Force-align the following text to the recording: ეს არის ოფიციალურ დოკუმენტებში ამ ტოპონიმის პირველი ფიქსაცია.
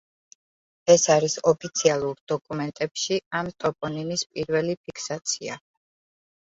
ეს 0.93 1.03
არის 1.15 1.35
ოფიციალურ 1.51 2.17
დოკუმენტებში 2.33 3.21
ამ 3.43 3.53
ტოპონიმის 3.65 4.29
პირველი 4.35 4.79
ფიქსაცია. 4.85 5.63